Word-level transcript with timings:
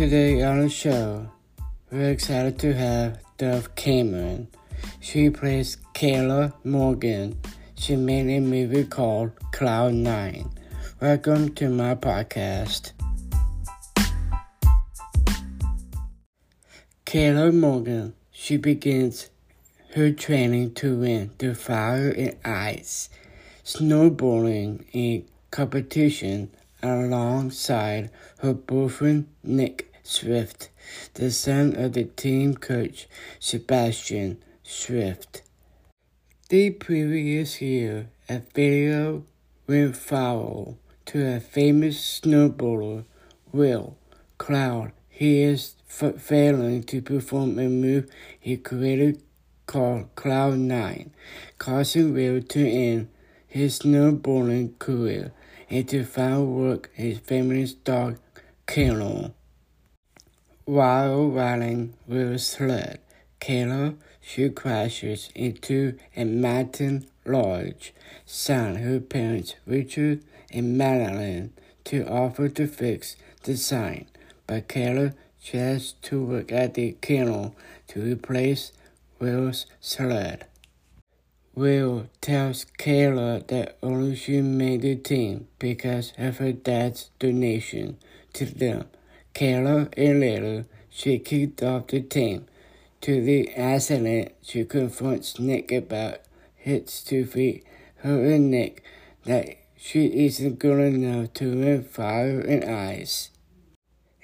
Today 0.00 0.42
on 0.42 0.60
the 0.60 0.70
show, 0.70 1.30
we're 1.92 2.08
excited 2.08 2.58
to 2.60 2.72
have 2.72 3.20
Dove 3.36 3.74
Cameron. 3.74 4.48
She 4.98 5.28
plays 5.28 5.76
Kayla 5.92 6.54
Morgan. 6.64 7.38
She 7.74 7.96
made 7.96 8.34
a 8.34 8.40
movie 8.40 8.84
called 8.84 9.32
Cloud 9.52 9.92
Nine. 9.92 10.52
Welcome 11.02 11.54
to 11.56 11.68
my 11.68 11.96
podcast. 11.96 12.92
Kayla 17.04 17.52
Morgan. 17.52 18.14
She 18.30 18.56
begins 18.56 19.28
her 19.96 20.12
training 20.12 20.72
to 20.76 20.98
win 20.98 21.32
the 21.36 21.54
fire 21.54 22.08
and 22.08 22.38
ice 22.42 23.10
snowboarding 23.66 24.86
in 24.94 25.26
competition 25.50 26.50
alongside 26.82 28.10
her 28.38 28.54
boyfriend 28.54 29.26
Nick 29.42 29.89
Swift, 30.10 30.70
the 31.14 31.30
son 31.30 31.76
of 31.76 31.92
the 31.92 32.02
team 32.02 32.54
coach 32.54 33.06
Sebastian 33.38 34.42
Swift. 34.64 35.42
The 36.48 36.70
previous 36.70 37.62
year, 37.62 38.08
a 38.28 38.40
video 38.52 39.24
went 39.68 39.94
viral 39.94 40.78
to 41.06 41.36
a 41.36 41.38
famous 41.38 42.20
snowboarder, 42.20 43.04
Will 43.52 43.96
Cloud. 44.36 44.90
He 45.08 45.42
is 45.42 45.76
failing 45.86 46.82
to 46.84 47.02
perform 47.02 47.56
a 47.60 47.68
move 47.68 48.10
he 48.38 48.56
created 48.56 49.22
called 49.66 50.12
Cloud 50.16 50.58
9, 50.58 51.12
causing 51.58 52.12
Will 52.12 52.42
to 52.42 52.68
end 52.68 53.08
his 53.46 53.78
snowboarding 53.78 54.76
career 54.80 55.30
and 55.68 55.88
to 55.88 56.02
find 56.02 56.48
work 56.48 56.90
his 56.94 57.18
family's 57.20 57.74
dog 57.74 58.18
Kayla. 58.66 59.34
While 60.64 61.30
riding 61.30 61.94
with 62.06 62.40
sled, 62.42 63.00
Kayla 63.40 63.96
she 64.20 64.48
crashes 64.50 65.30
into 65.34 65.98
a 66.16 66.24
mountain 66.24 67.06
lodge, 67.24 67.94
sent 68.26 68.78
her 68.78 69.00
parents 69.00 69.54
Richard 69.66 70.22
and 70.52 70.76
Madeline 70.76 71.52
to 71.84 72.06
offer 72.06 72.48
to 72.50 72.66
fix 72.66 73.16
the 73.42 73.56
sign, 73.56 74.06
but 74.46 74.68
Kayla 74.68 75.14
has 75.52 75.92
to 76.02 76.22
work 76.22 76.52
at 76.52 76.74
the 76.74 76.92
kennel 77.00 77.54
to 77.88 78.02
replace 78.02 78.72
Will's 79.18 79.66
sled. 79.80 80.46
Will 81.54 82.08
tells 82.20 82.66
Kayla 82.78 83.46
that 83.48 83.76
only 83.82 84.14
she 84.14 84.40
made 84.40 84.82
the 84.82 84.94
team 84.94 85.48
because 85.58 86.12
of 86.16 86.38
her 86.38 86.52
dad's 86.52 87.10
donation 87.18 87.96
to 88.34 88.44
them. 88.44 88.86
Kayla 89.34 89.92
and 89.96 90.20
later 90.20 90.66
she 90.88 91.18
kicked 91.18 91.62
off 91.62 91.88
the 91.88 92.00
team. 92.00 92.46
To 93.02 93.22
the 93.22 93.50
accident, 93.54 94.32
she 94.42 94.64
confronts 94.64 95.38
Nick 95.38 95.72
about 95.72 96.20
hits 96.56 97.02
two 97.02 97.24
feet. 97.24 97.64
her 97.98 98.24
and 98.24 98.50
Nick 98.50 98.82
that 99.24 99.56
she 99.76 100.06
isn't 100.26 100.58
good 100.58 100.80
enough 100.80 101.32
to 101.34 101.58
win 101.58 101.82
fire 101.84 102.40
and 102.40 102.64
ice. 102.64 103.30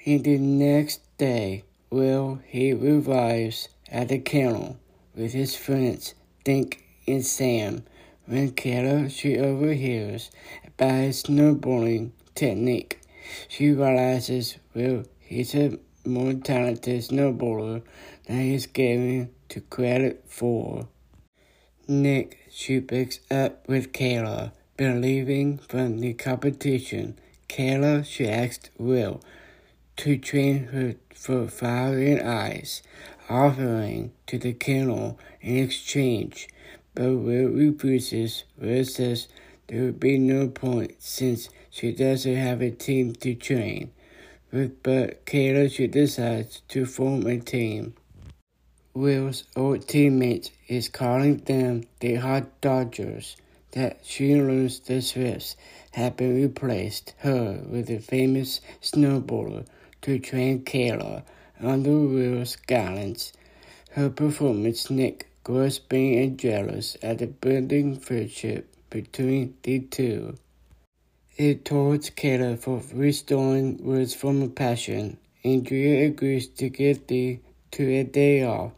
In 0.03 0.23
the 0.23 0.37
next 0.37 1.01
day, 1.17 1.63
Will 1.89 2.41
he 2.45 2.73
revives 2.73 3.69
at 3.89 4.09
the 4.09 4.19
kennel 4.19 4.77
with 5.15 5.31
his 5.31 5.55
friends 5.55 6.15
Dink 6.43 6.83
and 7.07 7.25
Sam. 7.25 7.83
When 8.25 8.51
Kayla 8.51 9.09
she 9.09 9.37
overhears 9.37 10.29
about 10.65 10.95
his 10.95 11.23
snowboarding 11.23 12.11
technique, 12.35 12.99
she 13.47 13.71
realizes 13.71 14.57
Will 14.73 15.05
he's 15.19 15.55
a 15.55 15.77
more 16.05 16.33
talented 16.33 17.01
snowboarder 17.01 17.83
than 18.27 18.41
he's 18.41 18.67
given 18.67 19.29
to 19.49 19.61
credit 19.61 20.23
for. 20.27 20.87
Nick 21.87 22.39
she 22.51 22.79
picks 22.79 23.19
up 23.31 23.67
with 23.67 23.93
Kayla, 23.93 24.51
believing 24.75 25.57
from 25.57 25.99
the 25.99 26.13
competition. 26.13 27.17
Kayla 27.47 28.05
she 28.05 28.27
asked 28.27 28.71
Will 28.77 29.21
to 29.97 30.17
train 30.17 30.65
her 30.65 30.95
for 31.13 31.47
fire 31.47 31.97
and 31.97 32.21
ice, 32.21 32.81
offering 33.29 34.11
to 34.27 34.37
the 34.37 34.53
kennel 34.53 35.17
in 35.41 35.57
exchange, 35.57 36.47
but 36.93 37.15
Will 37.15 37.49
refuses. 37.49 38.43
Will 38.57 38.85
says 38.85 39.27
there 39.67 39.83
would 39.83 39.99
be 39.99 40.17
no 40.17 40.47
point 40.47 40.95
since 40.99 41.49
she 41.77 41.91
doesn't 41.91 42.35
have 42.35 42.59
a 42.63 42.71
team 42.71 43.13
to 43.13 43.35
train. 43.35 43.91
But 44.49 45.25
Kayla 45.27 45.71
she 45.71 45.85
decides 45.85 46.61
to 46.69 46.87
form 46.87 47.27
a 47.27 47.39
team. 47.39 47.93
Will's 48.95 49.43
old 49.55 49.81
teammate 49.85 50.49
is 50.67 50.89
calling 50.89 51.37
them 51.37 51.83
the 51.99 52.15
Hot 52.15 52.61
Doggers. 52.61 53.35
That 53.73 53.99
she 54.03 54.33
learns 54.35 54.79
the 54.79 55.03
Swifts 55.03 55.55
have 55.91 56.17
been 56.17 56.41
replaced 56.41 57.13
her 57.19 57.61
with 57.69 57.91
a 57.91 57.99
famous 57.99 58.59
snowboarder 58.81 59.67
to 60.01 60.17
train 60.17 60.63
Kayla 60.63 61.21
under 61.61 61.99
Will's 61.99 62.55
guidance. 62.55 63.33
Her 63.91 64.09
performance 64.09 64.89
Nick 64.89 65.27
grows 65.43 65.77
being 65.77 66.37
jealous 66.37 66.97
at 67.03 67.19
the 67.19 67.27
building 67.27 67.99
friendship 67.99 68.67
between 68.89 69.53
the 69.61 69.79
two. 69.81 70.37
It 71.37 71.65
towards 71.65 72.09
Kayla 72.09 72.57
for 72.57 72.81
restoring 72.95 73.77
Will's 73.83 74.15
former 74.15 74.47
passion. 74.47 75.19
Andrea 75.43 76.07
agrees 76.07 76.47
to 76.47 76.67
give 76.67 77.05
the 77.05 77.37
to 77.69 77.83
a 77.83 78.03
day 78.03 78.41
off 78.43 78.71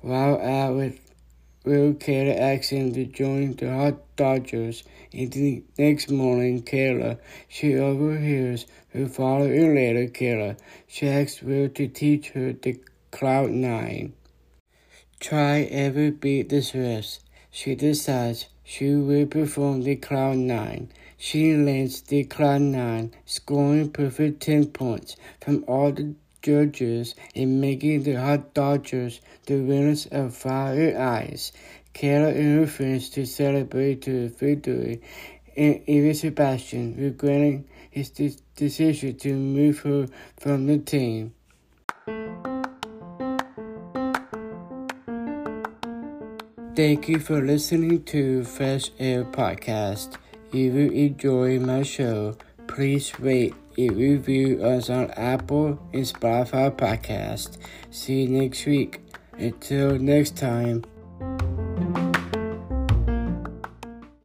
while 0.00 0.40
out 0.40 0.76
with 0.76 0.98
Will 1.66 1.92
Kayla 1.92 2.34
asks 2.40 2.70
him 2.70 2.94
to 2.94 3.04
join 3.04 3.52
the 3.56 3.70
Hot 3.70 4.16
Doggers. 4.16 4.82
And 5.12 5.30
the 5.30 5.62
next 5.76 6.10
morning, 6.10 6.62
Kayla, 6.62 7.18
she 7.48 7.74
overhears 7.76 8.64
her 8.94 9.08
father 9.08 9.52
and 9.52 9.74
later 9.74 10.06
Kayla. 10.06 10.58
She 10.86 11.06
asks 11.06 11.42
Will 11.42 11.68
to 11.68 11.86
teach 11.86 12.30
her 12.30 12.54
the 12.54 12.80
Cloud 13.10 13.50
Nine. 13.50 14.14
Try 15.20 15.64
ever 15.64 16.10
beat 16.12 16.48
the 16.48 16.62
Swifts. 16.62 17.20
She 17.58 17.74
decides 17.74 18.48
she 18.64 18.96
will 18.96 19.24
perform 19.24 19.80
the 19.80 19.96
Cloud 19.96 20.36
Nine. 20.36 20.90
She 21.16 21.56
lands 21.56 22.02
the 22.02 22.24
Cloud 22.24 22.60
Nine, 22.60 23.14
scoring 23.24 23.88
perfect 23.92 24.42
10 24.42 24.66
points 24.66 25.16
from 25.40 25.64
all 25.66 25.90
the 25.90 26.16
judges 26.42 27.14
and 27.34 27.58
making 27.58 28.02
the 28.02 28.20
Hot 28.20 28.52
Doggers 28.52 29.20
the 29.46 29.62
winners 29.62 30.04
of 30.04 30.36
Fire 30.36 31.00
Eyes. 31.00 31.52
Kayla 31.94 32.36
and 32.36 32.58
her 32.58 32.66
friends 32.66 33.08
to 33.08 33.24
celebrate 33.24 34.02
the 34.02 34.28
victory, 34.28 35.00
and 35.56 35.80
even 35.86 36.12
Sebastian 36.12 36.94
regretting 36.98 37.66
his 37.90 38.10
de- 38.10 38.36
decision 38.54 39.16
to 39.16 39.34
move 39.34 39.78
her 39.78 40.08
from 40.36 40.66
the 40.66 40.76
team. 40.76 41.32
Thank 46.76 47.08
you 47.08 47.20
for 47.20 47.40
listening 47.40 48.04
to 48.04 48.44
Fresh 48.44 48.90
Air 48.98 49.24
Podcast. 49.24 50.18
If 50.52 50.74
you 50.74 50.90
enjoy 50.90 51.58
my 51.58 51.82
show, 51.82 52.36
please 52.66 53.18
rate 53.18 53.54
and 53.78 53.96
review 53.96 54.62
us 54.62 54.90
on 54.90 55.10
Apple 55.12 55.80
and 55.94 56.04
Spotify 56.04 56.70
Podcast. 56.70 57.56
See 57.90 58.24
you 58.24 58.28
next 58.28 58.66
week. 58.66 59.00
Until 59.38 59.98
next 59.98 60.36
time. 60.36 60.84